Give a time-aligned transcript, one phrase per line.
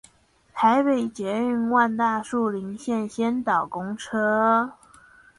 [0.51, 4.73] 台北捷運萬大樹林線先導公車